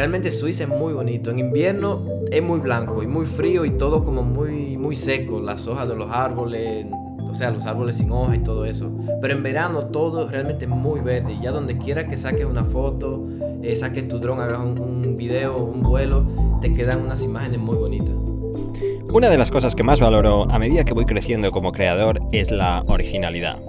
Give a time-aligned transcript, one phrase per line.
[0.00, 1.30] realmente Suiza es muy bonito.
[1.30, 5.42] En invierno es muy blanco y muy frío y todo como muy, muy seco.
[5.42, 6.86] Las hojas de los árboles,
[7.18, 8.90] o sea, los árboles sin hojas y todo eso.
[9.20, 11.34] Pero en verano todo realmente muy verde.
[11.34, 13.26] Y ya donde quiera que saques una foto,
[13.62, 16.26] eh, saques tu dron, hagas un, un video, un vuelo,
[16.62, 18.14] te quedan unas imágenes muy bonitas.
[19.12, 22.50] Una de las cosas que más valoro a medida que voy creciendo como creador es
[22.50, 23.60] la originalidad.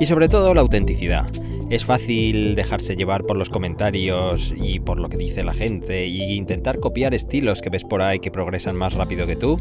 [0.00, 1.28] Y sobre todo la autenticidad.
[1.70, 6.32] Es fácil dejarse llevar por los comentarios y por lo que dice la gente y
[6.32, 9.60] intentar copiar estilos que ves por ahí que progresan más rápido que tú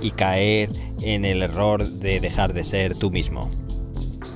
[0.00, 0.70] y caer
[1.02, 3.50] en el error de dejar de ser tú mismo.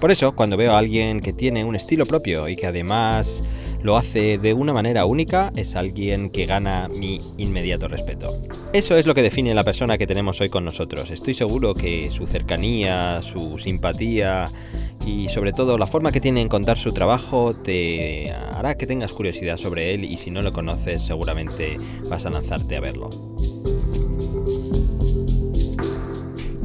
[0.02, 3.41] Por eso, cuando veo a alguien que tiene un estilo propio y que además
[3.84, 8.37] lo hace de una manera única, es alguien que gana mi inmediato respeto.
[8.73, 11.12] Eso es lo que define la persona que tenemos hoy con nosotros.
[11.12, 14.51] Estoy seguro que su cercanía, su simpatía
[15.06, 19.12] y sobre todo la forma que tiene en contar su trabajo te hará que tengas
[19.12, 21.78] curiosidad sobre él y si no lo conoces seguramente
[22.09, 23.09] vas a lanzarte a verlo.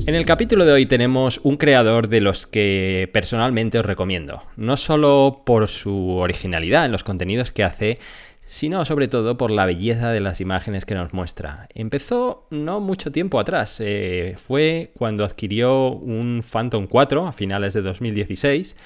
[0.07, 4.77] En el capítulo de hoy tenemos un creador de los que personalmente os recomiendo, no
[4.77, 7.99] solo por su originalidad en los contenidos que hace,
[8.45, 11.67] sino sobre todo por la belleza de las imágenes que nos muestra.
[11.75, 17.81] Empezó no mucho tiempo atrás, eh, fue cuando adquirió un Phantom 4 a finales de
[17.81, 18.77] 2016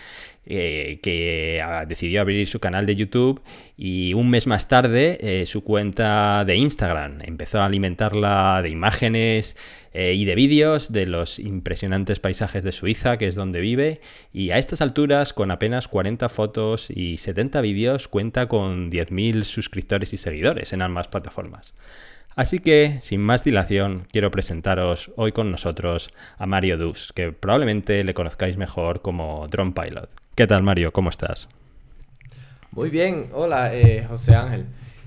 [0.46, 3.42] eh, que ah, decidió abrir su canal de YouTube
[3.78, 7.20] y un mes más tarde eh, su cuenta de Instagram.
[7.22, 9.56] Empezó a alimentarla de imágenes
[9.94, 14.02] eh, y de vídeos de los impresionantes paisajes de Suiza, que es donde vive,
[14.34, 20.14] y a estas alturas, con apenas 40 fotos y 70 vídeos, cuenta con 10.000 suscriptores
[20.14, 21.74] y seguidores en ambas plataformas.
[22.36, 28.04] Así que, sin más dilación, quiero presentaros hoy con nosotros a Mario Dus, que probablemente
[28.04, 30.21] le conozcáis mejor como Drone Pilot.
[30.42, 30.92] ¿Qué tal, Mario?
[30.92, 31.48] ¿Cómo estás?
[32.72, 34.66] Muy bien, hola eh, José Ángel.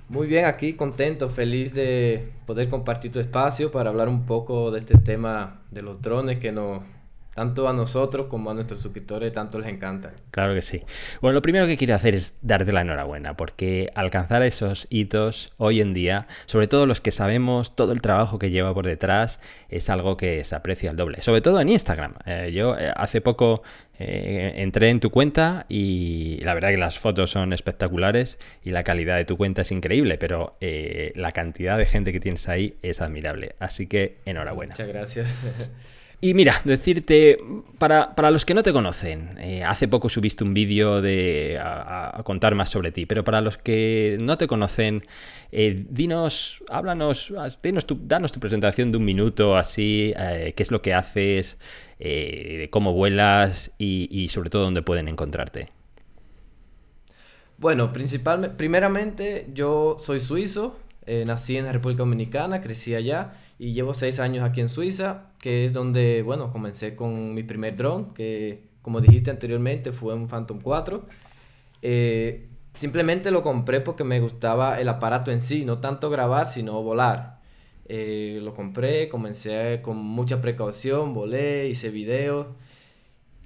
[0.09, 4.79] Muy bien, aquí contento, feliz de poder compartir tu espacio para hablar un poco de
[4.79, 6.83] este tema de los drones que nos,
[7.34, 10.12] tanto a nosotros como a nuestros suscriptores tanto les encanta.
[10.30, 10.83] Claro que sí.
[11.20, 15.80] Bueno, lo primero que quiero hacer es darte la enhorabuena, porque alcanzar esos hitos hoy
[15.80, 19.90] en día, sobre todo los que sabemos todo el trabajo que lleva por detrás, es
[19.90, 21.22] algo que se aprecia al doble.
[21.22, 22.14] Sobre todo en Instagram.
[22.27, 23.62] Eh, yo eh, hace poco
[23.98, 28.84] eh, entré en tu cuenta y la verdad que las fotos son espectaculares y la
[28.84, 33.01] calidad de tu cuenta es increíble, pero la cantidad de gente que tienes ahí es
[33.01, 33.55] admirable.
[33.58, 34.74] Así que enhorabuena.
[34.74, 35.34] Muchas gracias.
[36.24, 37.36] Y mira, decirte,
[37.77, 42.55] para, los que no te conocen, eh, hace poco subiste un vídeo de a, contar
[42.55, 45.05] más sobre ti, pero para los que no te conocen,
[45.52, 47.30] eh, dinos, háblanos,
[47.63, 51.58] dinos tu, danos tu presentación de un minuto, así, eh, qué es lo que haces,
[52.70, 55.68] cómo vuelas y, y, sobre todo dónde pueden encontrarte.
[57.58, 60.79] Bueno, principalmente, primeramente yo soy suizo,
[61.27, 65.65] nací en la República Dominicana, crecí allá y llevo seis años aquí en Suiza, que
[65.65, 70.61] es donde, bueno, comencé con mi primer drone, que como dijiste anteriormente fue un Phantom
[70.61, 71.07] 4.
[71.81, 76.83] Eh, simplemente lo compré porque me gustaba el aparato en sí, no tanto grabar, sino
[76.83, 77.41] volar.
[77.87, 82.48] Eh, lo compré, comencé con mucha precaución, volé, hice videos,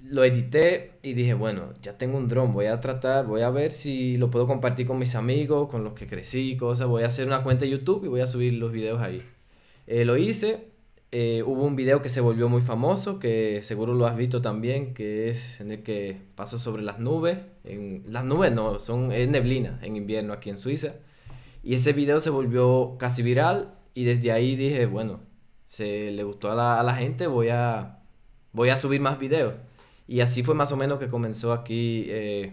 [0.03, 3.71] lo edité y dije, bueno, ya tengo un dron, voy a tratar, voy a ver
[3.71, 7.27] si lo puedo compartir con mis amigos, con los que crecí, cosas, voy a hacer
[7.27, 9.23] una cuenta de YouTube y voy a subir los videos ahí.
[9.87, 10.69] Eh, lo hice.
[11.11, 14.93] Eh, hubo un video que se volvió muy famoso, que seguro lo has visto también,
[14.93, 17.39] que es en el que paso sobre las nubes.
[17.63, 20.95] En, las nubes no, son es neblina en invierno aquí en Suiza.
[21.63, 25.21] Y ese video se volvió casi viral y desde ahí dije, bueno,
[25.65, 27.99] se le gustó a la, a la gente, voy a,
[28.53, 29.55] voy a subir más videos.
[30.09, 32.51] Y así fue más o menos que comenzó aquí eh,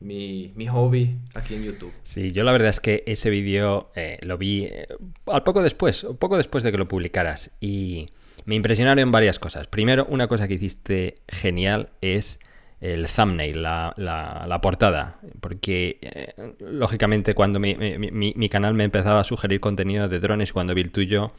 [0.00, 1.92] mi, hobby aquí en YouTube.
[2.02, 4.88] Sí, yo la verdad es que ese vídeo eh, lo vi eh,
[5.26, 8.08] al poco después, poco después de que lo publicaras y
[8.44, 9.68] me impresionaron varias cosas.
[9.68, 12.40] Primero, una cosa que hiciste genial es
[12.80, 19.60] el thumbnail, la, la, portada, porque lógicamente cuando mi, mi, canal me empezaba a sugerir
[19.60, 21.30] contenido de drones, cuando vi el tuyo,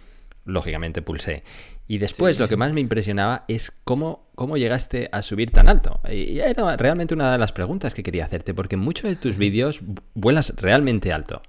[0.46, 1.44] lógicamente pulsé.
[1.88, 6.00] Y después lo que más me impresionaba es cómo, cómo llegaste a subir tan alto.
[6.10, 9.38] Y era realmente una de las preguntas que quería hacerte, porque en muchos de tus
[9.38, 9.82] vídeos
[10.14, 11.42] vuelas realmente alto.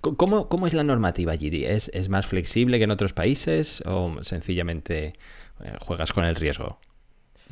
[0.00, 1.64] ¿Cómo, cómo es la normativa allí?
[1.64, 5.14] ¿Es, ¿Es, más flexible que en otros países o sencillamente
[5.64, 6.78] eh, juegas con el riesgo?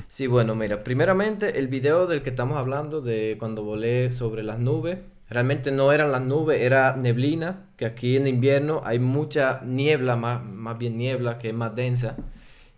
[0.06, 4.60] Sí, bueno, mira, primeramente el video del que estamos hablando, de cuando volé sobre las
[4.60, 10.16] nubes, Realmente no eran las nubes, era neblina, que aquí en invierno hay mucha niebla,
[10.16, 12.16] más, más bien niebla, que es más densa,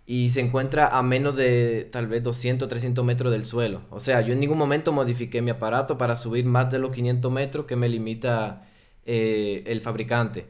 [0.06, 3.82] y se encuentra a menos de tal vez 200, 300 metros del suelo.
[3.90, 7.30] O sea, yo en ningún momento modifiqué mi aparato para subir más de los 500
[7.30, 8.66] metros que me limita
[9.04, 10.46] eh, el fabricante.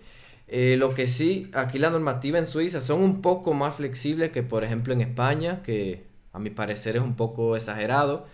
[0.49, 4.43] Eh, lo que sí, aquí la normativa en Suiza son un poco más flexibles que
[4.43, 8.27] por ejemplo en España, que a mi parecer es un poco exagerado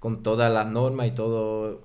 [0.00, 1.82] con todas las normas y todo,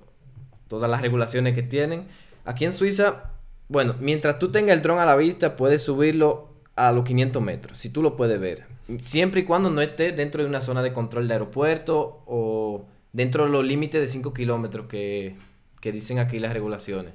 [0.72, 2.06] todas las regulaciones que tienen.
[2.44, 3.30] Aquí en Suiza,
[3.68, 7.76] bueno, mientras tú tengas el dron a la vista, puedes subirlo a los 500 metros,
[7.78, 8.64] si tú lo puedes ver.
[8.98, 13.44] Siempre y cuando no esté dentro de una zona de control de aeropuerto o dentro
[13.44, 15.36] de los límites de 5 kilómetros que,
[15.80, 17.12] que dicen aquí las regulaciones.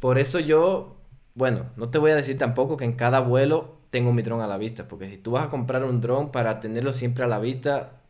[0.00, 0.96] Por eso yo
[1.34, 4.46] bueno, no te voy a decir tampoco que en cada vuelo tengo mi dron a
[4.46, 7.40] la vista, porque si tú vas a comprar un dron para tenerlo siempre a la
[7.40, 8.02] vista,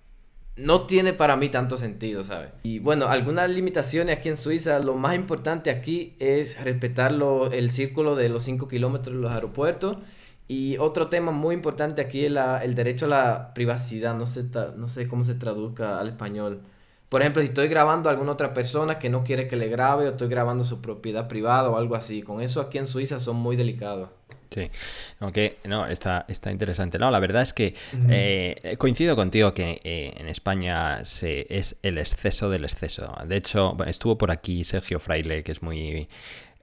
[0.56, 2.50] no tiene para mí tanto sentido, ¿sabes?
[2.62, 7.12] Y bueno, algunas limitaciones aquí en Suiza, lo más importante aquí es respetar
[7.52, 9.98] el círculo de los 5 kilómetros de los aeropuertos.
[10.46, 14.44] Y otro tema muy importante aquí es el derecho a la privacidad, no sé,
[14.76, 16.60] no sé cómo se traduzca al español.
[17.14, 20.08] Por ejemplo, si estoy grabando a alguna otra persona que no quiere que le grabe
[20.08, 23.36] o estoy grabando su propiedad privada o algo así, con eso aquí en Suiza son
[23.36, 24.08] muy delicados.
[24.52, 24.68] Sí,
[25.20, 26.98] aunque no, está, está interesante.
[26.98, 27.76] No, la verdad es que
[28.08, 33.14] eh, coincido contigo que eh, en España se, es el exceso del exceso.
[33.28, 36.08] De hecho, estuvo por aquí Sergio Fraile, que es muy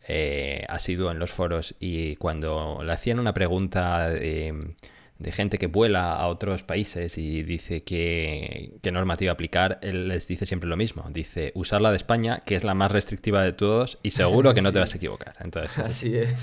[0.09, 4.75] eh, asiduo en los foros, y cuando le hacían una pregunta de
[5.21, 10.45] de gente que vuela a otros países y dice qué normativa aplicar, él les dice
[10.45, 11.06] siempre lo mismo.
[11.12, 14.62] Dice, usar la de España, que es la más restrictiva de todos, y seguro que
[14.62, 15.35] no te vas a equivocar.
[15.39, 16.33] Entonces, Así es.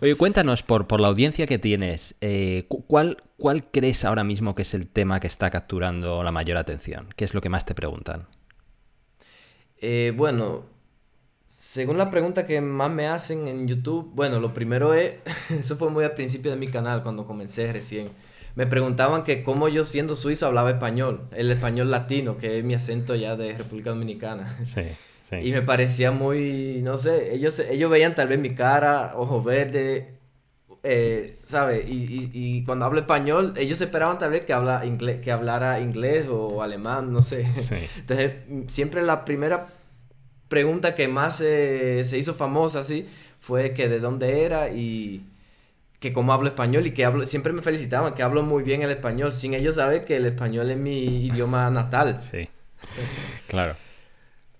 [0.00, 4.62] Oye, cuéntanos, por, por la audiencia que tienes, eh, ¿cuál, ¿cuál crees ahora mismo que
[4.62, 7.08] es el tema que está capturando la mayor atención?
[7.16, 8.28] ¿Qué es lo que más te preguntan?
[9.80, 10.64] Eh, bueno,
[11.44, 15.14] según la pregunta que más me hacen en YouTube, bueno, lo primero es,
[15.50, 18.10] eso fue muy al principio de mi canal, cuando comencé recién
[18.58, 22.74] me preguntaban que cómo yo siendo suizo hablaba español, el español latino, que es mi
[22.74, 24.58] acento ya de República Dominicana.
[24.64, 24.82] Sí,
[25.30, 25.36] sí.
[25.36, 30.06] Y me parecía muy, no sé, ellos, ellos veían tal vez mi cara, ojos verdes,
[30.82, 31.88] eh, ¿sabes?
[31.88, 36.26] Y, y, cuando hablo español, ellos esperaban tal vez que, habla inglés, que hablara inglés
[36.28, 37.46] o alemán, no sé.
[37.96, 38.32] Entonces,
[38.66, 39.68] siempre la primera
[40.48, 43.06] pregunta que más se hizo famosa, así,
[43.38, 45.22] fue que de dónde era y
[45.98, 48.90] que como hablo español y que hablo, siempre me felicitaban que hablo muy bien el
[48.90, 52.20] español, sin ellos saber que el español es mi idioma natal.
[52.20, 52.48] Sí,
[53.48, 53.74] claro.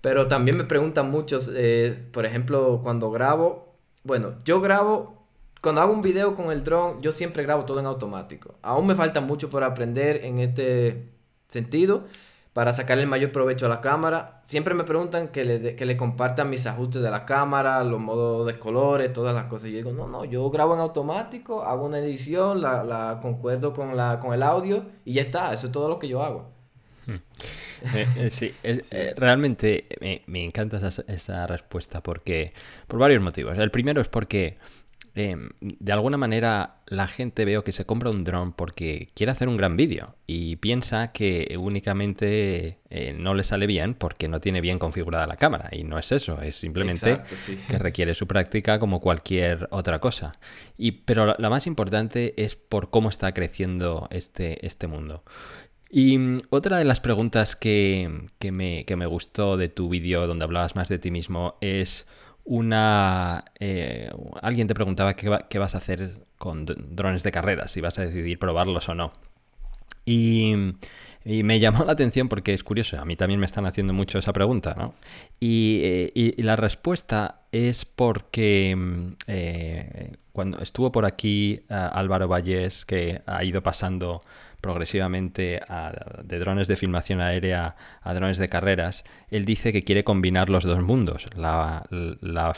[0.01, 5.25] Pero también me preguntan muchos, eh, por ejemplo, cuando grabo, bueno, yo grabo,
[5.61, 8.55] cuando hago un video con el dron, yo siempre grabo todo en automático.
[8.61, 11.09] Aún me falta mucho por aprender en este
[11.47, 12.05] sentido,
[12.53, 14.41] para sacarle el mayor provecho a la cámara.
[14.45, 18.47] Siempre me preguntan que le, que le compartan mis ajustes de la cámara, los modos
[18.47, 19.69] de colores, todas las cosas.
[19.69, 23.73] Y yo digo, no, no, yo grabo en automático, hago una edición, la, la concuerdo
[23.73, 26.49] con, la, con el audio y ya está, eso es todo lo que yo hago.
[27.05, 27.15] Hmm.
[27.95, 32.53] Eh, eh, sí, eh, realmente me, me encanta esa, esa, respuesta porque
[32.87, 33.57] por varios motivos.
[33.57, 34.57] El primero es porque
[35.15, 39.47] Em, de alguna manera la gente veo que se compra un dron porque quiere hacer
[39.47, 44.61] un gran vídeo y piensa que únicamente eh, no le sale bien porque no tiene
[44.61, 45.69] bien configurada la cámara.
[45.71, 47.17] Y no es eso, es simplemente
[47.67, 50.33] que requiere su práctica como cualquier otra cosa.
[50.77, 55.23] Y, pero la, más importante es por cómo está creciendo este, este mundo.
[55.89, 60.27] Y mm, otra de las preguntas que, que, me, que me gustó de tu vídeo
[60.27, 62.07] donde hablabas más de ti mismo es
[62.49, 63.45] una...
[63.59, 64.09] Eh,
[64.41, 68.05] alguien te preguntaba qué, qué, vas a hacer con drones de carreras, si vas a
[68.05, 69.13] decidir probarlos o no.
[70.03, 70.55] Y,
[71.25, 74.33] me llamó la atención porque es curioso, a mí también me están haciendo mucho esa
[74.33, 74.95] pregunta, ¿no?
[75.39, 83.21] Y, eh, la respuesta es porque mm, eh, cuando estuvo por aquí Álvaro Vallés, que
[83.27, 84.21] ha ido pasando
[84.61, 85.61] progresivamente
[86.23, 90.63] de drones de filmación aérea a drones de carreras, él dice que quiere combinar los
[90.63, 91.85] dos mundos, la,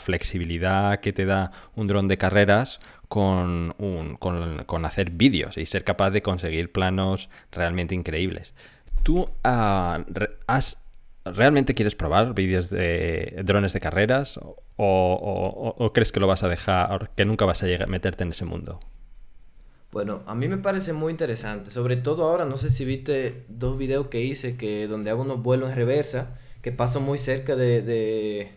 [0.02, 3.74] flexibilidad que te da un dron de carreras con,
[4.18, 8.54] con, hacer vídeos y ser capaz de conseguir planos realmente increíbles.
[9.02, 10.04] ¿Tú ah,
[10.46, 10.78] has,
[11.24, 14.38] realmente quieres probar vídeos de drones de carreras
[14.76, 18.30] o, o, crees que lo vas a dejar, que nunca vas a llegar, meterte en
[18.30, 18.80] ese mundo?
[19.92, 23.76] Bueno, a mí me parece muy interesante, sobre todo ahora, no sé si viste dos
[23.76, 27.82] videos que hice que donde hago unos vuelos en reversa, que paso muy cerca de,
[27.82, 28.52] de,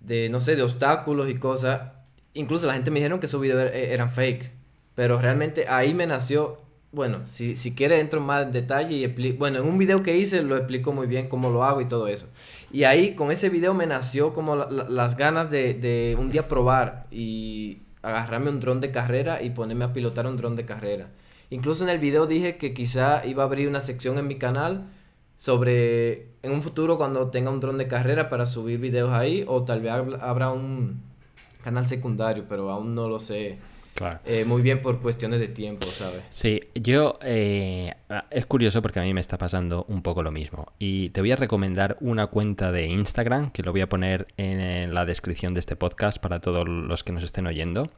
[0.00, 1.92] de no sé, de obstáculos y cosas.
[2.34, 4.50] Incluso la gente me dijeron que esos videos er, eran fake,
[4.96, 6.56] pero realmente ahí me nació,
[6.90, 10.16] bueno, si, si quiere entro más en detalle y explico, bueno, en un video que
[10.16, 12.26] hice lo explico muy bien cómo lo hago y todo eso.
[12.72, 17.06] Y ahí con ese video me nació como las ganas de, de un día probar
[17.12, 21.08] y agarrarme un dron de carrera y ponerme a pilotar un dron de carrera.
[21.50, 24.86] Incluso en el video dije que quizá iba a abrir una sección en mi canal
[25.36, 29.64] sobre en un futuro cuando tenga un dron de carrera para subir videos ahí o
[29.64, 31.02] tal vez habrá un
[31.62, 33.58] canal secundario, pero aún no lo sé
[34.24, 36.22] eh, muy bien por cuestiones de tiempo, ¿sabes?
[36.30, 37.94] Sí, yo eh,
[38.30, 40.72] es curioso porque a mí me está pasando un poco lo mismo.
[40.78, 44.94] Y te voy a recomendar una cuenta de Instagram que lo voy a poner en
[44.94, 47.88] la descripción de este podcast para todos los que nos estén oyendo.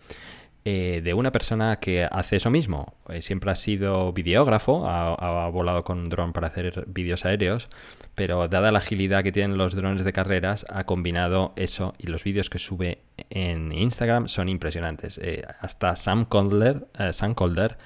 [0.66, 2.94] Eh, de una persona que hace eso mismo.
[3.10, 7.68] Eh, siempre ha sido videógrafo, ha, volado con un dron para hacer vídeos aéreos,
[8.14, 12.24] pero dada la agilidad que tienen los drones de carreras, ha combinado eso y los
[12.24, 15.18] vídeos que sube en Instagram son impresionantes.
[15.22, 17.76] Eh, hasta Sam Calder, Sam Calder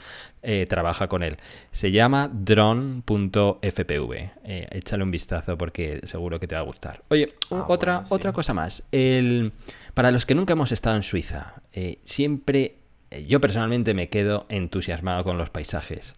[0.68, 1.36] trabaja con él.
[1.72, 4.30] Se llama drone.fpv.
[4.44, 7.02] échale un vistazo porque seguro que te va a gustar.
[7.08, 8.84] Oye, ah, otra, otra cosa más.
[8.92, 9.52] El...
[9.98, 12.76] Para los que nunca hemos estado en Suiza, eh, siempre
[13.10, 16.14] eh, yo personalmente me quedo entusiasmado con los paisajes.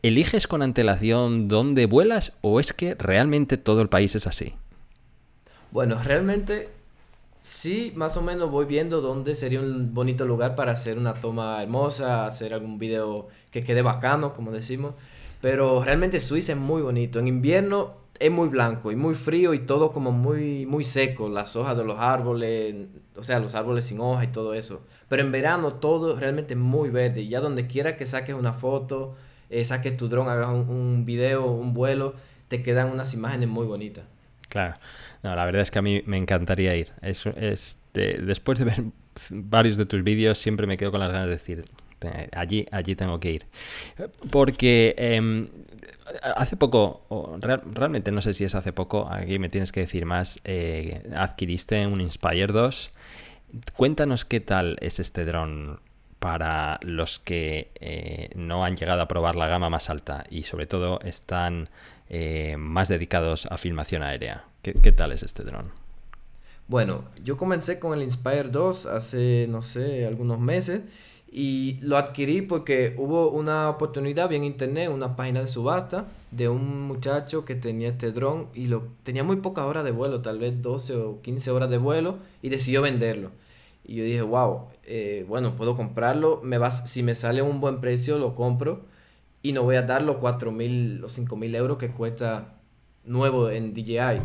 [0.00, 4.54] ¿Eliges con antelación dónde vuelas o es que realmente todo el país es así?
[5.72, 6.68] Bueno, realmente
[7.40, 11.60] sí, más o menos voy viendo dónde sería un bonito lugar para hacer una toma
[11.60, 14.94] hermosa, hacer algún video que quede bacano, como decimos.
[15.40, 17.18] Pero realmente Suiza es muy bonito.
[17.18, 21.56] En invierno es muy blanco y muy frío y todo como muy, muy seco, las
[21.56, 22.74] hojas de los árboles,
[23.16, 24.84] o sea, los árboles sin hoja y todo eso.
[25.08, 29.14] Pero en verano todo realmente muy verde y ya donde quiera que saques una foto,
[29.50, 32.14] eh, saques tu dron, hagas un, video, un vuelo,
[32.48, 34.04] te quedan unas imágenes muy bonitas.
[34.48, 34.74] Claro,
[35.22, 36.92] no, la verdad es que a mí me encantaría ir.
[37.02, 38.84] Es, es después de ver
[39.30, 41.64] varios de tus vídeos siempre me quedo con las ganas de decir,
[42.32, 43.46] allí, allí tengo que ir.
[44.30, 45.48] Porque em,
[46.22, 47.02] hace poco,
[47.40, 51.86] realmente no sé si es hace poco, aquí me tienes que decir más, eh, adquiriste
[51.86, 52.90] un Inspire 2.
[53.74, 55.80] Cuéntanos qué tal es este dron
[56.18, 60.66] para los que eh, no han llegado a probar la gama más alta y sobre
[60.66, 61.68] todo están
[62.08, 64.44] eh, más dedicados a filmación aérea.
[64.62, 65.70] ¿Qué, ¿Qué, tal es este dron?
[66.68, 70.82] Bueno, yo comencé con el Inspire 2 hace, no sé, algunos meses
[71.30, 76.48] y lo adquirí porque hubo una oportunidad, vi en internet, una página de subasta de
[76.48, 80.38] un muchacho que tenía este dron y lo tenía muy pocas horas de vuelo, tal
[80.38, 83.32] vez 12 o 15 horas de vuelo, y decidió venderlo.
[83.84, 87.80] Y yo dije, wow, eh, bueno, puedo comprarlo, me vas, si me sale un buen
[87.80, 88.84] precio, lo compro
[89.42, 92.54] y no voy a dar los 4 mil o 5 mil euros que cuesta
[93.04, 94.22] nuevo en DJI.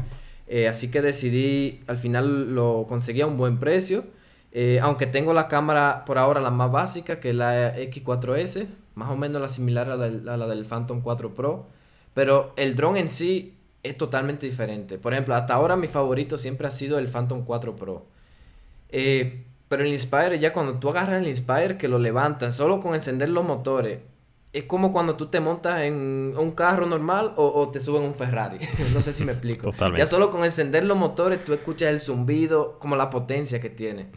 [0.47, 4.03] Eh, así que decidí, al final lo conseguí a un buen precio
[4.51, 9.09] eh, aunque tengo la cámara por ahora la más básica, que es la X4S, más
[9.09, 11.67] o menos la similar a la, del Phantom 4 Pro.
[12.13, 14.97] Pero el dron en sí es totalmente diferente.
[14.97, 18.05] Por ejemplo, hasta ahora mi favorito siempre ha sido el Phantom 4 Pro.
[18.89, 22.93] Eh, pero el Inspire, ya cuando tú agarras el Inspire, que lo levantas, solo con
[22.93, 23.99] encender los motores,
[24.51, 28.15] es como cuando tú te montas en un carro normal o, te subes en un
[28.15, 28.57] Ferrari.
[28.93, 29.73] no sé si me explico.
[29.95, 34.07] Ya solo con encender los motores tú escuchas el zumbido, como la potencia que tiene.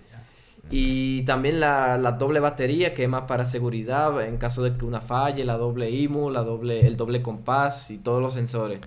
[0.71, 5.01] Y también la, doble batería, que es más para seguridad, en caso de que una
[5.01, 8.81] falle, la doble IMU, la doble, el doble compás y todos los sensores.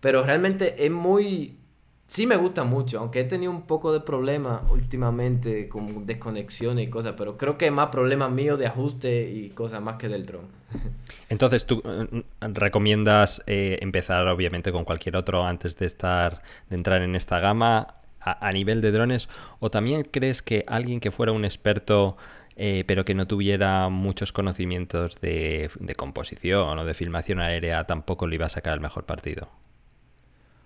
[0.00, 1.58] Pero realmente es muy...
[2.06, 6.90] Sí me gusta mucho, aunque he tenido un poco de problemas últimamente con desconexiones y
[6.90, 10.26] cosas, pero creo que es más problema mío de ajuste y cosas más que del
[10.26, 10.46] dron.
[11.30, 17.00] Entonces, ¿tú eh, recomiendas eh, empezar obviamente con cualquier otro antes de estar de entrar
[17.00, 18.01] en esta gama?
[18.24, 19.28] A, nivel de drones?
[19.60, 22.16] ¿O también crees que alguien que fuera un experto
[22.56, 28.34] eh, pero que no tuviera muchos conocimientos de, composición o de filmación aérea tampoco le
[28.34, 29.48] iba a sacar el mejor partido?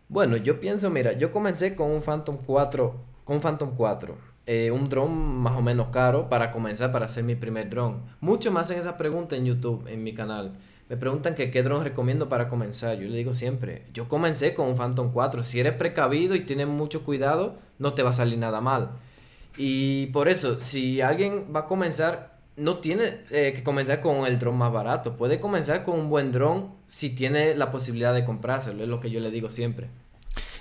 [0.09, 2.95] Bueno, yo pienso, mira, yo comencé con un Phantom 4,
[3.25, 7.35] con Phantom 4, eh, un dron más o menos caro para comenzar, para hacer mi
[7.35, 8.03] primer dron.
[8.21, 10.57] Mucho más en esa pregunta en YouTube, en mi canal.
[10.89, 12.99] Me preguntan que qué dron recomiendo para comenzar.
[12.99, 15.43] Yo le digo siempre, yo comencé con un Phantom 4.
[15.43, 18.91] Si eres precavido y tienes mucho cuidado, no te va a salir nada mal.
[19.57, 24.39] Y por eso, si alguien va a comenzar, no tiene eh, que comenzar con el
[24.39, 25.17] dron más barato.
[25.17, 28.83] Puede comenzar con un buen dron si tiene la posibilidad de comprárselo.
[28.83, 29.89] Es lo que yo le digo siempre.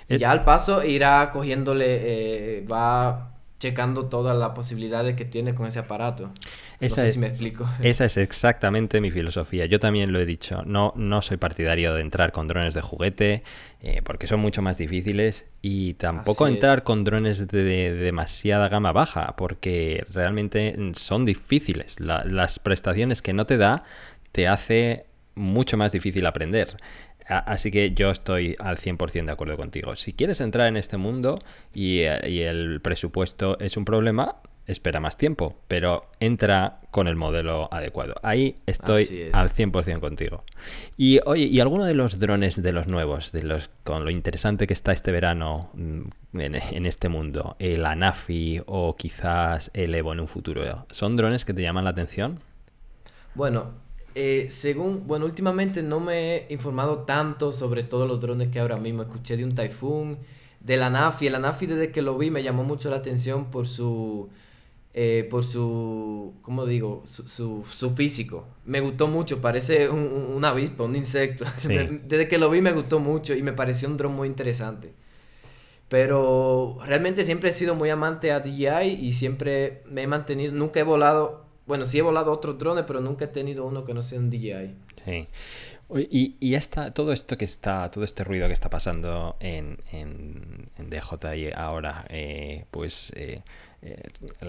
[0.08, 5.78] Ya al paso irá cogiéndole, eh, va checando todas las posibilidades que tiene con ese
[5.78, 6.30] aparato.
[6.78, 7.66] Esa no sé si me explico.
[7.82, 9.66] Esa es exactamente mi filosofía.
[9.66, 10.62] Yo también lo he dicho.
[10.66, 13.42] No, no soy partidario de entrar con drones de juguete
[13.80, 19.34] eh, porque son mucho más difíciles y tampoco entrar con drones de, demasiada gama baja
[19.36, 21.98] porque realmente son difíciles.
[21.98, 23.84] las prestaciones que no te da
[24.32, 26.76] te hace mucho más difícil aprender.
[27.28, 29.96] Así que yo estoy al 100% de acuerdo contigo.
[29.96, 31.38] Si quieres entrar en este mundo
[31.74, 37.16] y, eh, y el presupuesto es un problema, espera más tiempo, pero entra con el
[37.16, 38.14] modelo adecuado.
[38.22, 40.44] Ahí estoy al 100% contigo.
[40.96, 44.66] Y oye, ¿y alguno de los drones de los nuevos, de los con lo interesante
[44.66, 50.20] que está este verano mm, en, este mundo, el Anafi o quizás el Evo en
[50.20, 52.40] un futuro, son drones que te llaman la atención?
[53.34, 53.74] Bueno,
[54.18, 58.78] eh, según, bueno, últimamente no me he informado tanto sobre todos los drones que ahora
[58.78, 59.02] mismo.
[59.02, 60.18] Escuché de un Typhoon,
[60.60, 61.26] de la Anafi.
[61.26, 64.30] El Anafi desde que lo vi me llamó mucho la atención por su
[64.98, 67.02] eh, por su, ¿cómo digo?
[67.04, 68.46] Su, su, físico.
[68.64, 70.00] Me gustó mucho, parece un,
[70.34, 71.44] un avispa, un insecto.
[72.08, 74.94] Desde que lo vi me gustó mucho y me pareció un dron muy interesante.
[75.88, 80.80] Pero realmente siempre he sido muy amante a DJI y siempre me he mantenido, nunca
[80.80, 84.02] he volado, bueno, sí he volado otros drones, pero nunca he tenido uno que no
[84.02, 84.74] sea un DJI.
[85.04, 85.28] Sí.
[86.10, 90.68] Y, y esta, todo esto que está, todo este ruido que está pasando en, en,
[90.78, 93.42] en DJI ahora, eh, pues eh,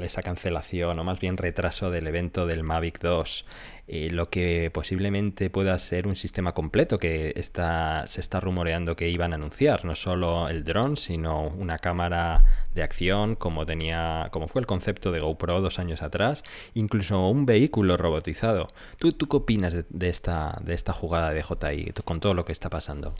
[0.04, 3.46] esa cancelación o más bien retraso del evento del Mavic 2,
[3.88, 9.10] eh, lo que posiblemente pueda ser un sistema completo que está, se está rumoreando que
[9.10, 12.44] iban a anunciar, no solo el dron, sino una cámara
[12.74, 16.44] de acción como tenía, como fue el concepto de GoPro dos años atrás,
[16.74, 18.70] incluso un vehículo robotizado.
[18.98, 22.52] ¿Tú, tú qué opinas de, esta, de esta jugada de JI con todo lo que
[22.52, 23.16] está pasando?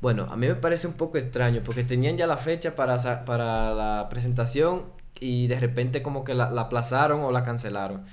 [0.00, 3.74] Bueno, a mí me parece un poco extraño porque tenían ya la fecha para, para
[3.74, 4.84] la presentación
[5.20, 8.04] y de repente como que la, aplazaron o la cancelaron.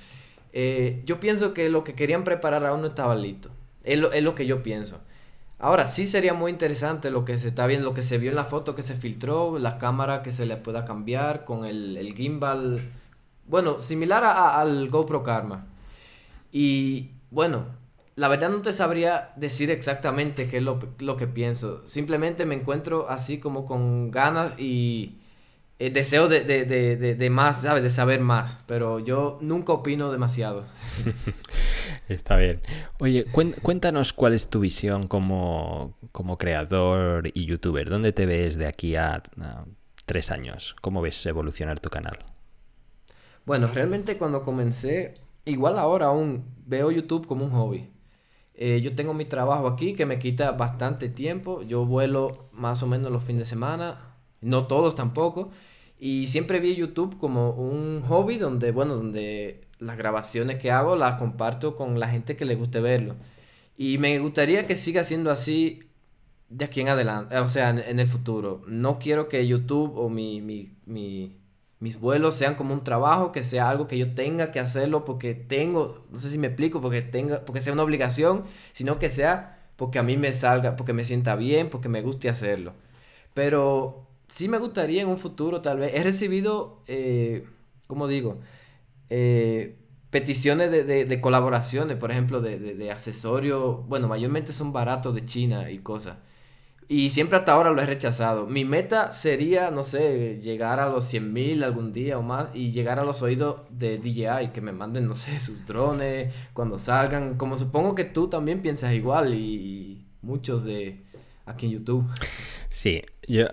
[0.52, 3.50] Eh, yo pienso que lo que querían preparar aún no estaba listo.
[3.84, 5.00] Es lo, es lo, que yo pienso.
[5.58, 8.36] Ahora, sí sería muy interesante lo que se está viendo, lo que se vio en
[8.36, 12.14] la foto que se filtró, la cámara que se le pueda cambiar con el, el
[12.14, 12.82] gimbal.
[13.46, 15.66] Bueno, similar al GoPro Karma.
[16.52, 17.66] Y bueno,
[18.18, 21.86] la verdad no te sabría decir exactamente qué es lo, lo que pienso.
[21.86, 25.18] Simplemente me encuentro así como con ganas y
[25.78, 27.84] eh, deseo de, de, de, de, más, ¿sabes?
[27.84, 30.66] De saber más, pero yo nunca opino demasiado.
[32.08, 32.60] Está bien.
[32.98, 33.24] Oye,
[33.62, 37.88] cuéntanos cuál es tu visión como, como creador y youtuber.
[37.88, 39.22] ¿Dónde te ves de aquí a,
[40.06, 40.74] tres años?
[40.80, 42.18] ¿Cómo ves evolucionar tu canal?
[43.46, 47.88] Bueno, realmente cuando comencé, igual ahora aún veo YouTube como un hobby.
[48.60, 51.62] Eh, yo tengo mi trabajo aquí que me quita bastante tiempo.
[51.62, 55.50] Yo vuelo más o menos los fines de semana, no todos tampoco.
[55.98, 61.18] Y siempre vi YouTube como un hobby donde, bueno, donde las grabaciones que hago las
[61.18, 63.16] comparto con la gente que le guste verlo.
[63.76, 65.88] Y me gustaría que siga siendo así
[66.48, 68.62] de aquí en adelante, o sea, en, el futuro.
[68.66, 71.37] No quiero que YouTube o mi, mi, mi,
[71.80, 75.34] mis vuelos sean como un trabajo, que sea algo que yo tenga que hacerlo porque
[75.34, 79.58] tengo, no sé si me explico, porque, tenga, porque sea una obligación, sino que sea
[79.76, 82.74] porque a mí me salga, porque me sienta bien, porque me guste hacerlo.
[83.32, 85.92] Pero sí me gustaría en un futuro, tal vez.
[85.94, 87.46] He recibido, eh,
[87.86, 88.40] ¿cómo digo?
[89.10, 89.76] Eh,
[90.10, 93.86] peticiones de, de, colaboraciones, por ejemplo, de, de, accesorios.
[93.88, 96.16] Bueno, mayormente son baratos de China y cosas.
[96.88, 98.46] Y siempre hasta ahora lo he rechazado.
[98.46, 102.72] Mi meta sería, no sé, llegar a los 100 mil algún día o más y
[102.72, 107.36] llegar a los oídos de DJI, que me manden, no sé, sus drones cuando salgan.
[107.36, 111.02] Como supongo que tú también piensas igual y muchos de
[111.44, 112.06] aquí en YouTube.
[112.70, 113.46] Sí, yo,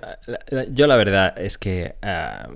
[0.71, 2.47] yo la verdad es que ah,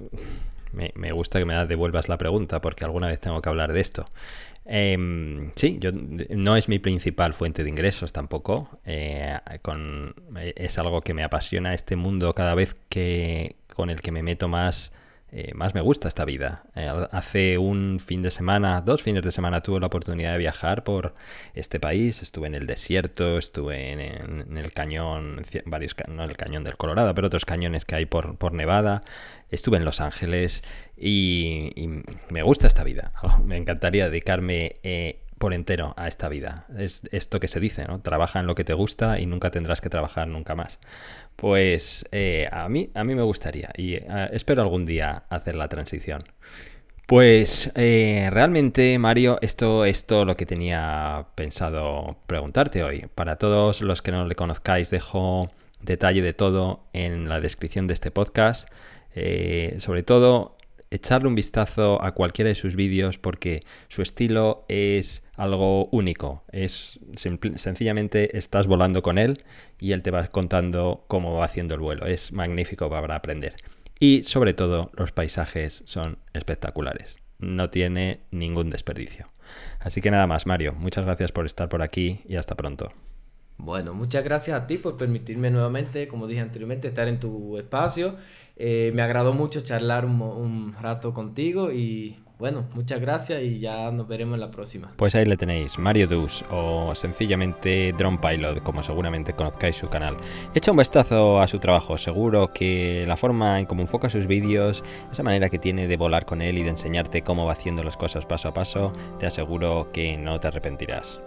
[0.72, 4.06] me, gusta que me devuelvas la pregunta porque alguna vez tengo que hablar de esto.
[4.72, 8.70] Em, sí, yo, no es mi principal fuente de ingresos tampoco.
[8.86, 10.14] Eh, con,
[10.56, 14.48] es algo que me apasiona este mundo cada vez que con el que me meto
[14.48, 14.92] más
[15.32, 16.64] eh, más me gusta esta vida.
[16.76, 20.84] Eh, hace un fin de semana, dos fines de semana, tuve la oportunidad de viajar
[20.84, 21.14] por
[21.54, 22.24] este país.
[22.24, 27.28] Estuve en el desierto, estuve en, el cañón, varios, no el cañón del Colorado, pero
[27.28, 29.04] otros cañones que hay por, por Nevada.
[29.52, 30.64] Estuve en Los Ángeles
[30.98, 31.88] y,
[32.30, 33.14] me gusta esta vida.
[33.46, 36.66] Me encantaría dedicarme eh, por entero a esta vida.
[36.78, 38.02] Es esto que se dice, ¿no?
[38.02, 40.80] Trabaja en lo que te gusta y nunca tendrás que trabajar nunca más.
[41.36, 45.70] Pues eh, a, mí, a mí me gustaría y eh, espero algún día hacer la
[45.70, 46.26] transición.
[47.08, 53.08] Pues eh, realmente, Mario, esto es todo lo que tenía pensado preguntarte hoy.
[53.16, 55.50] Para todos los que no le conozcáis, dejo
[55.82, 58.70] detalle de todo en la descripción de este podcast.
[59.78, 60.59] sobre todo,
[60.92, 66.44] echarle un vistazo a cualquiera de sus vídeos porque su estilo es algo único.
[66.52, 69.44] Es sencillamente estás volando con él
[69.80, 72.06] y él te va contando cómo va haciendo el vuelo.
[72.06, 73.56] Es magnífico para aprender.
[74.00, 77.18] Y sobre todo los paisajes son espectaculares.
[77.38, 79.28] No tiene ningún desperdicio.
[79.80, 80.74] Así que nada más, Mario.
[80.74, 82.92] Muchas gracias por estar por aquí y hasta pronto.
[83.60, 88.16] Bueno, muchas gracias a ti por permitirme nuevamente, como dije anteriormente, estar en tu espacio.
[88.56, 93.92] Eh, me agradó mucho charlar un, un rato contigo y bueno, muchas gracias y ya
[93.92, 94.94] nos veremos en la próxima.
[94.96, 100.16] Pues ahí le tenéis, Mario Dus o sencillamente Drone Pilot, como seguramente conozcáis su canal.
[100.56, 104.86] Echa un vistazo a su trabajo, seguro que la forma en cómo enfoca sus vídeos,
[105.12, 107.98] esa manera que tiene de volar con él y de enseñarte cómo va haciendo las
[107.98, 111.20] cosas paso a paso, te aseguro que no te arrepentirás.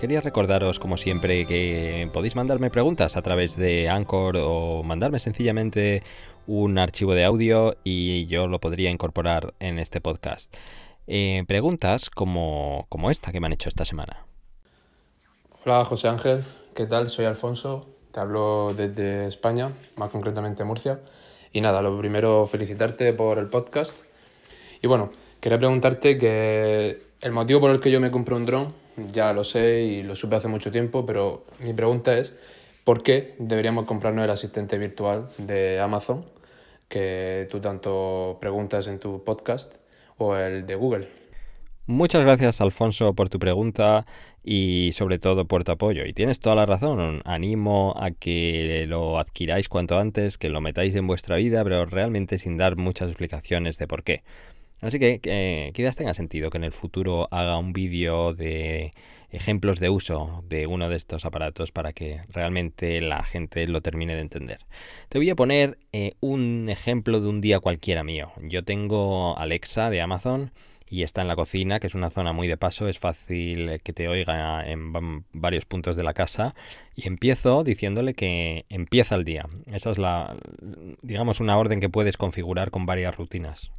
[0.00, 6.02] Quería recordaros, como siempre, que podéis mandarme preguntas a través de Anchor o mandarme sencillamente
[6.46, 10.56] un archivo de audio y yo lo podría incorporar en este podcast.
[11.06, 14.24] Eh, preguntas como, como esta que me han hecho esta semana.
[15.66, 17.10] Hola José Ángel, ¿qué tal?
[17.10, 21.00] Soy Alfonso, te hablo desde España, más concretamente Murcia.
[21.52, 23.94] Y nada, lo primero felicitarte por el podcast.
[24.80, 28.79] Y bueno, quería preguntarte que el motivo por el que yo me compré un dron
[29.12, 32.34] ya lo sé y lo supe hace mucho tiempo, pero mi pregunta es,
[32.84, 36.24] ¿por qué deberíamos comprarnos el asistente virtual de Amazon
[36.88, 39.76] que tú tanto preguntas en tu podcast
[40.18, 41.08] o el de Google?
[41.86, 44.06] Muchas gracias Alfonso por tu pregunta
[44.44, 46.06] y sobre todo por tu apoyo.
[46.06, 50.94] Y tienes toda la razón, animo a que lo adquiráis cuanto antes, que lo metáis
[50.94, 54.22] en vuestra vida, pero realmente sin dar muchas explicaciones de por qué.
[54.80, 58.92] Así que quizás tenga sentido que en el futuro haga un vídeo de
[59.30, 64.14] ejemplos de uso de uno de estos aparatos para que realmente la gente lo termine
[64.14, 64.58] de entender.
[65.08, 68.32] Te voy a poner eh, un ejemplo de un día cualquiera mío.
[68.42, 70.52] Yo tengo Alexa de Amazon
[70.88, 73.92] y está en la cocina, que es una zona muy de paso, es fácil que
[73.92, 74.92] te oiga en
[75.32, 76.56] varios puntos de la casa
[76.96, 79.46] y empiezo diciéndole que empieza el día.
[79.66, 80.36] Esa es la,
[81.02, 83.70] digamos, una orden que puedes configurar con varias rutinas.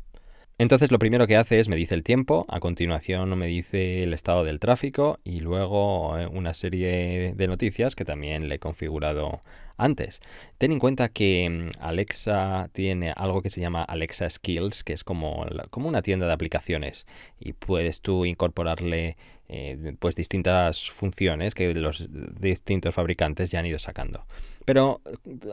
[0.62, 4.14] Entonces lo primero que hace es me dice el tiempo, a continuación me dice el
[4.14, 9.42] estado del tráfico y luego eh, una serie de noticias que también le he configurado
[9.78, 10.20] antes.
[10.60, 15.04] Ten en cuenta que mm, Alexa tiene algo que se llama Alexa Skills, que es
[15.04, 17.08] como, como una tienda de aplicaciones
[17.40, 19.18] y puedes tú incorporarle
[19.54, 22.08] eh, pues distintas funciones que los
[22.40, 24.26] distintos fabricantes ya han ido sacando.
[24.64, 25.02] Pero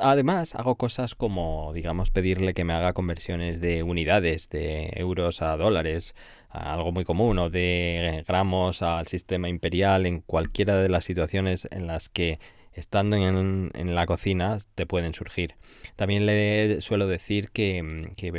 [0.00, 5.56] además hago cosas como, digamos, pedirle que me haga conversiones de unidades, de euros a
[5.56, 6.14] dólares,
[6.48, 11.88] algo muy común, o de gramos al sistema imperial en cualquiera de las situaciones en
[11.88, 12.38] las que
[12.78, 15.54] estando en, la cocina te pueden surgir.
[15.96, 18.30] También le suelo decir que, que,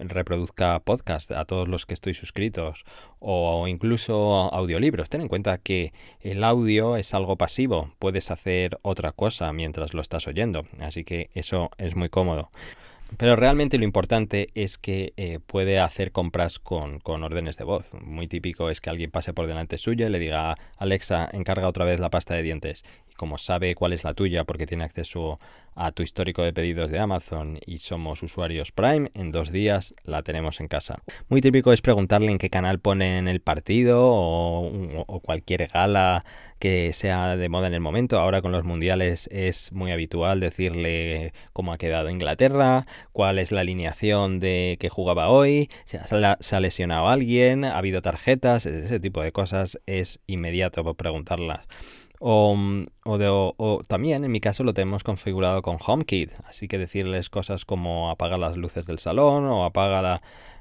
[0.00, 2.84] reproduzca podcast a todos los que estoy suscritos
[3.18, 5.10] o incluso audiolibros.
[5.10, 10.00] Ten en cuenta que el audio es algo pasivo, puedes hacer otra cosa mientras lo
[10.00, 12.50] estás oyendo, así que eso es muy cómodo.
[13.16, 17.92] Pero realmente lo importante es que eh, puede hacer compras con, con, órdenes de voz.
[18.00, 21.84] Muy típico es que alguien pase por delante suya y le diga, Alexa, encarga otra
[21.84, 22.84] vez la pasta de dientes
[23.20, 25.38] como sabe cuál es la tuya porque tiene acceso
[25.74, 30.22] a tu histórico de pedidos de Amazon y somos usuarios Prime, en dos días la
[30.22, 31.02] tenemos en casa.
[31.28, 36.24] Muy típico es preguntarle en qué canal ponen el partido o, cualquier gala
[36.58, 38.18] que sea de moda en el momento.
[38.18, 43.60] Ahora con los mundiales es muy habitual decirle cómo ha quedado Inglaterra, cuál es la
[43.60, 49.20] alineación de que jugaba hoy, si se ha lesionado alguien, ha habido tarjetas, ese tipo
[49.20, 51.68] de cosas es inmediato por preguntarlas.
[52.22, 52.54] O,
[53.04, 58.10] o, también en mi caso lo tenemos configurado con HomeKit, así que decirles cosas como
[58.10, 60.20] apaga las luces del salón o apaga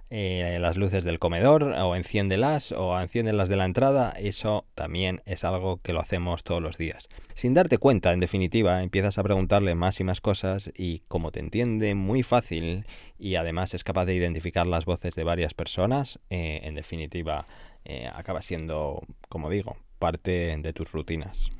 [0.09, 5.43] eh, las luces del comedor o enciéndelas o enciéndelas de la entrada, eso también es
[5.43, 7.09] algo que lo hacemos todos los días.
[7.35, 11.41] Sin darte cuenta, en definitiva, empiezas a preguntarle más y más cosas y como te
[11.41, 12.85] entiende muy fácil
[13.19, 17.45] y además es capaz de identificar las voces de varias personas, eh, en definitiva
[17.83, 21.51] eh, acaba siendo, como digo, parte de tus rutinas.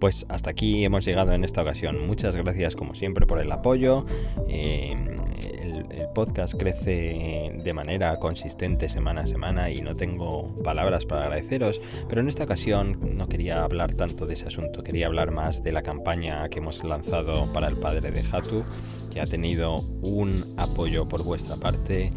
[0.00, 2.06] Pues hasta aquí hemos llegado en esta ocasión.
[2.06, 4.04] Muchas gracias como siempre por el apoyo.
[4.48, 5.16] Em,
[5.60, 11.78] el, podcast crece de manera consistente semana a semana y no tengo palabras para agradeceros,
[12.08, 15.72] pero en esta ocasión no quería hablar tanto de ese asunto, quería hablar más de
[15.72, 18.64] la campaña que hemos lanzado para el padre de Hatu,
[19.12, 22.10] que ha tenido un apoyo por vuestra parte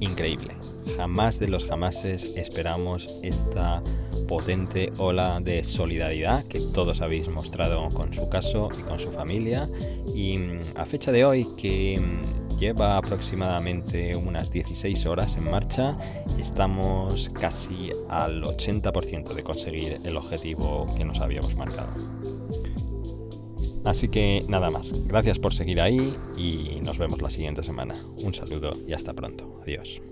[0.00, 0.67] increíble.
[0.96, 3.82] Jamás de los jamases esperamos esta
[4.26, 9.68] potente ola de solidaridad que todos habéis mostrado con su caso y con su familia.
[10.14, 15.94] Y mm, a fecha de hoy, que mm, lleva aproximadamente unas 16 horas en marcha,
[16.38, 21.88] estamos casi al 80% de conseguir el objetivo que nos habíamos marcado.
[23.84, 27.94] Así que nada más, gracias por seguir ahí y nos vemos la siguiente semana.
[28.18, 29.60] Un saludo y hasta pronto.
[29.62, 30.02] Adiós.